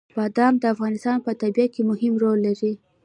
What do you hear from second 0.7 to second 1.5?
افغانستان په